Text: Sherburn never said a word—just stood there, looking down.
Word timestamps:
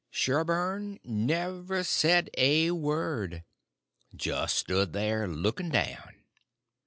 Sherburn 0.11 0.97
never 1.03 1.83
said 1.83 2.31
a 2.35 2.71
word—just 2.71 4.57
stood 4.57 4.93
there, 4.93 5.27
looking 5.27 5.69
down. 5.69 6.23